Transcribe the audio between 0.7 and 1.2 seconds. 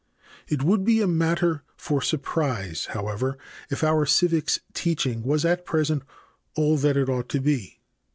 be a